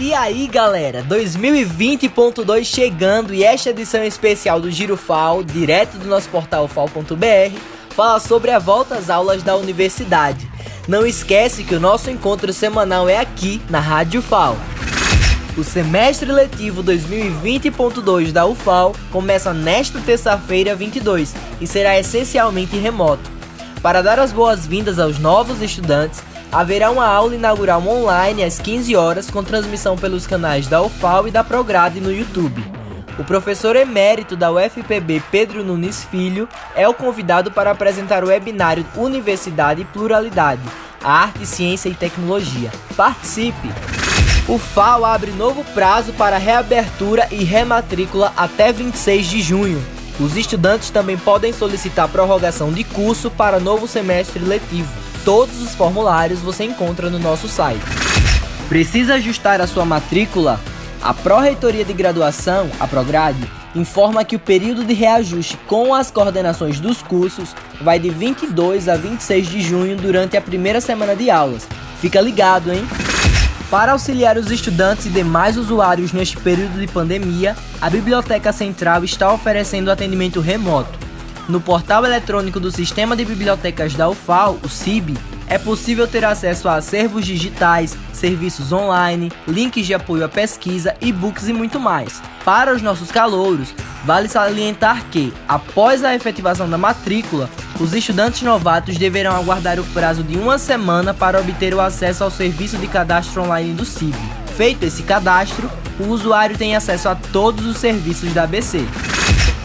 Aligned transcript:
E 0.00 0.14
aí 0.14 0.46
galera, 0.46 1.04
2020.2 1.06 2.64
chegando 2.64 3.34
e 3.34 3.44
esta 3.44 3.68
edição 3.68 4.02
especial 4.02 4.58
do 4.58 4.70
Giro 4.70 4.96
FAO, 4.96 5.44
direto 5.44 5.98
do 5.98 6.06
nosso 6.08 6.26
portal 6.30 6.66
fal.br, 6.66 7.58
fala 7.90 8.18
sobre 8.18 8.50
a 8.50 8.58
volta 8.58 8.94
às 8.94 9.10
aulas 9.10 9.42
da 9.42 9.54
universidade. 9.56 10.48
Não 10.88 11.06
esquece 11.06 11.64
que 11.64 11.74
o 11.74 11.80
nosso 11.80 12.08
encontro 12.08 12.50
semanal 12.50 13.10
é 13.10 13.18
aqui 13.18 13.60
na 13.68 13.78
Rádio 13.78 14.22
FAO. 14.22 14.56
O 15.58 15.62
semestre 15.62 16.32
letivo 16.32 16.82
2020.2 16.82 18.32
da 18.32 18.46
UFAL 18.46 18.96
começa 19.12 19.52
nesta 19.52 20.00
terça-feira 20.00 20.74
22 20.74 21.34
e 21.60 21.66
será 21.66 21.98
essencialmente 21.98 22.74
remoto. 22.74 23.30
Para 23.82 24.00
dar 24.00 24.18
as 24.18 24.32
boas-vindas 24.32 24.98
aos 24.98 25.18
novos 25.18 25.60
estudantes, 25.60 26.22
haverá 26.52 26.90
uma 26.90 27.06
aula 27.06 27.34
inaugural 27.34 27.86
online 27.86 28.42
às 28.42 28.58
15 28.58 28.96
horas 28.96 29.30
com 29.30 29.42
transmissão 29.42 29.96
pelos 29.96 30.26
canais 30.26 30.66
da 30.66 30.82
UFAL 30.82 31.28
e 31.28 31.30
da 31.30 31.44
Prograde 31.44 32.00
no 32.00 32.12
YouTube. 32.12 32.64
O 33.18 33.24
professor 33.24 33.76
emérito 33.76 34.36
da 34.36 34.50
UFPB 34.50 35.22
Pedro 35.30 35.62
Nunes 35.62 36.04
Filho 36.04 36.48
é 36.74 36.88
o 36.88 36.94
convidado 36.94 37.50
para 37.50 37.70
apresentar 37.70 38.24
o 38.24 38.28
webinário 38.28 38.86
Universidade 38.96 39.82
e 39.82 39.84
Pluralidade, 39.84 40.62
Arte, 41.02 41.46
Ciência 41.46 41.88
e 41.88 41.94
Tecnologia. 41.94 42.70
Participe! 42.96 43.68
O 44.48 44.58
FAO 44.58 45.04
abre 45.04 45.30
novo 45.32 45.62
prazo 45.74 46.12
para 46.14 46.38
reabertura 46.38 47.28
e 47.30 47.44
rematrícula 47.44 48.32
até 48.36 48.72
26 48.72 49.26
de 49.26 49.42
junho. 49.42 49.84
Os 50.18 50.36
estudantes 50.36 50.90
também 50.90 51.16
podem 51.16 51.52
solicitar 51.52 52.08
prorrogação 52.08 52.72
de 52.72 52.82
curso 52.84 53.30
para 53.30 53.60
novo 53.60 53.86
semestre 53.86 54.42
letivo. 54.42 55.09
Todos 55.24 55.60
os 55.60 55.74
formulários 55.74 56.40
você 56.40 56.64
encontra 56.64 57.10
no 57.10 57.18
nosso 57.18 57.46
site. 57.46 57.84
Precisa 58.68 59.14
ajustar 59.14 59.60
a 59.60 59.66
sua 59.66 59.84
matrícula? 59.84 60.58
A 61.02 61.12
Pró-Reitoria 61.12 61.84
de 61.84 61.92
Graduação, 61.92 62.70
a 62.80 62.86
Prograde, 62.86 63.50
informa 63.74 64.24
que 64.24 64.36
o 64.36 64.40
período 64.40 64.82
de 64.82 64.94
reajuste 64.94 65.58
com 65.66 65.94
as 65.94 66.10
coordenações 66.10 66.80
dos 66.80 67.02
cursos 67.02 67.54
vai 67.82 67.98
de 67.98 68.08
22 68.08 68.88
a 68.88 68.96
26 68.96 69.48
de 69.48 69.60
junho 69.60 69.96
durante 69.96 70.36
a 70.36 70.40
primeira 70.40 70.80
semana 70.80 71.14
de 71.14 71.30
aulas. 71.30 71.68
Fica 72.00 72.20
ligado, 72.20 72.72
hein? 72.72 72.86
Para 73.70 73.92
auxiliar 73.92 74.38
os 74.38 74.50
estudantes 74.50 75.06
e 75.06 75.10
demais 75.10 75.56
usuários 75.56 76.12
neste 76.12 76.36
período 76.38 76.80
de 76.80 76.86
pandemia, 76.86 77.54
a 77.80 77.90
Biblioteca 77.90 78.52
Central 78.52 79.04
está 79.04 79.32
oferecendo 79.32 79.90
atendimento 79.90 80.40
remoto. 80.40 81.09
No 81.50 81.60
portal 81.60 82.06
eletrônico 82.06 82.60
do 82.60 82.70
Sistema 82.70 83.16
de 83.16 83.24
Bibliotecas 83.24 83.94
da 83.94 84.08
UFAL, 84.08 84.56
o 84.62 84.68
CIB, 84.68 85.18
é 85.48 85.58
possível 85.58 86.06
ter 86.06 86.24
acesso 86.24 86.68
a 86.68 86.76
acervos 86.76 87.26
digitais, 87.26 87.98
serviços 88.12 88.72
online, 88.72 89.32
links 89.48 89.84
de 89.84 89.92
apoio 89.92 90.24
à 90.24 90.28
pesquisa, 90.28 90.94
e-books 91.00 91.48
e 91.48 91.52
muito 91.52 91.80
mais. 91.80 92.22
Para 92.44 92.72
os 92.72 92.80
nossos 92.80 93.10
calouros, 93.10 93.74
vale 94.04 94.28
salientar 94.28 95.06
que, 95.10 95.32
após 95.48 96.04
a 96.04 96.14
efetivação 96.14 96.70
da 96.70 96.78
matrícula, 96.78 97.50
os 97.80 97.92
estudantes 97.94 98.42
novatos 98.42 98.96
deverão 98.96 99.34
aguardar 99.34 99.80
o 99.80 99.84
prazo 99.86 100.22
de 100.22 100.38
uma 100.38 100.56
semana 100.56 101.12
para 101.12 101.40
obter 101.40 101.74
o 101.74 101.80
acesso 101.80 102.22
ao 102.22 102.30
serviço 102.30 102.78
de 102.78 102.86
cadastro 102.86 103.42
online 103.42 103.72
do 103.72 103.84
CIB. 103.84 104.16
Feito 104.56 104.84
esse 104.84 105.02
cadastro, 105.02 105.68
o 105.98 106.04
usuário 106.10 106.56
tem 106.56 106.76
acesso 106.76 107.08
a 107.08 107.16
todos 107.16 107.66
os 107.66 107.78
serviços 107.78 108.32
da 108.32 108.44
ABC. 108.44 108.86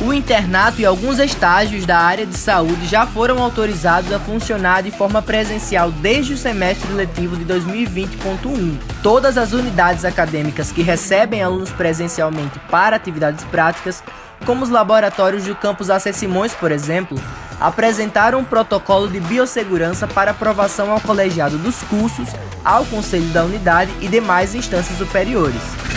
O 0.00 0.12
internato 0.12 0.80
e 0.80 0.86
alguns 0.86 1.18
estágios 1.18 1.84
da 1.84 1.98
área 1.98 2.24
de 2.24 2.36
saúde 2.36 2.86
já 2.86 3.04
foram 3.04 3.42
autorizados 3.42 4.12
a 4.12 4.20
funcionar 4.20 4.80
de 4.80 4.92
forma 4.92 5.20
presencial 5.20 5.90
desde 5.90 6.34
o 6.34 6.38
semestre 6.38 6.92
letivo 6.92 7.36
de 7.36 7.44
2020.1. 7.44 8.78
Todas 9.02 9.36
as 9.36 9.52
unidades 9.52 10.04
acadêmicas 10.04 10.70
que 10.70 10.82
recebem 10.82 11.42
alunos 11.42 11.72
presencialmente 11.72 12.60
para 12.70 12.94
atividades 12.94 13.44
práticas, 13.46 14.00
como 14.46 14.62
os 14.62 14.70
laboratórios 14.70 15.44
do 15.44 15.56
campus 15.56 15.90
AC 15.90 16.14
Simões, 16.14 16.54
por 16.54 16.70
exemplo, 16.70 17.20
apresentaram 17.60 18.38
um 18.38 18.44
protocolo 18.44 19.08
de 19.08 19.18
biossegurança 19.18 20.06
para 20.06 20.30
aprovação 20.30 20.92
ao 20.92 21.00
colegiado 21.00 21.58
dos 21.58 21.82
cursos, 21.82 22.28
ao 22.64 22.84
conselho 22.84 23.26
da 23.30 23.44
unidade 23.44 23.90
e 24.00 24.06
demais 24.06 24.54
instâncias 24.54 24.96
superiores 24.96 25.87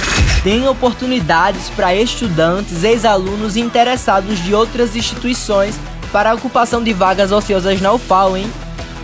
tem 0.43 0.67
oportunidades 0.67 1.69
para 1.69 1.93
estudantes, 1.93 2.83
ex-alunos 2.83 3.55
e 3.55 3.59
interessados 3.59 4.39
de 4.39 4.55
outras 4.55 4.95
instituições 4.95 5.79
para 6.11 6.31
a 6.31 6.33
ocupação 6.33 6.83
de 6.83 6.91
vagas 6.93 7.31
ociosas 7.31 7.79
na 7.79 7.93
UFAL, 7.93 8.35
hein? 8.35 8.51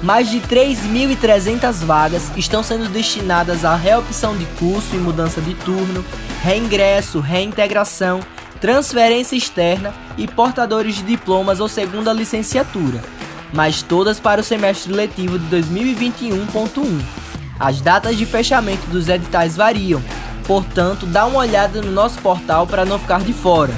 Mais 0.01 0.29
de 0.29 0.39
3.300 0.39 1.73
vagas 1.85 2.31
estão 2.35 2.61
sendo 2.61 2.89
destinadas 2.89 3.65
à 3.65 3.75
reopção 3.75 4.35
de 4.35 4.45
curso 4.59 4.95
e 4.95 4.99
mudança 4.99 5.41
de 5.41 5.53
turno, 5.55 6.03
reingresso, 6.43 7.19
reintegração, 7.19 8.19
transferência 8.59 9.35
externa 9.35 9.93
e 10.17 10.27
portadores 10.27 10.95
de 10.95 11.03
diplomas 11.03 11.59
ou 11.59 11.67
segunda 11.67 12.13
licenciatura, 12.13 13.01
mas 13.53 13.81
todas 13.81 14.19
para 14.19 14.41
o 14.41 14.43
semestre 14.43 14.91
letivo 14.91 15.37
de 15.39 15.55
2021.1. 15.55 17.01
As 17.59 17.81
datas 17.81 18.17
de 18.17 18.25
fechamento 18.25 18.85
dos 18.87 19.09
editais 19.09 19.55
variam, 19.55 20.01
Portanto, 20.47 21.05
dá 21.05 21.25
uma 21.25 21.39
olhada 21.39 21.81
no 21.81 21.91
nosso 21.91 22.19
portal 22.19 22.65
para 22.65 22.85
não 22.85 22.97
ficar 22.97 23.19
de 23.19 23.33
fora. 23.33 23.73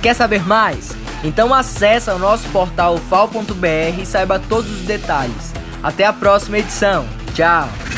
Quer 0.00 0.14
saber 0.14 0.44
mais? 0.44 0.90
Então 1.22 1.54
acesse 1.54 2.10
o 2.10 2.18
nosso 2.18 2.48
portal 2.48 2.96
fal.br 2.96 4.00
e 4.00 4.06
saiba 4.06 4.40
todos 4.40 4.70
os 4.70 4.82
detalhes. 4.82 5.52
Até 5.82 6.06
a 6.06 6.12
próxima 6.12 6.58
edição. 6.58 7.04
Tchau! 7.34 7.91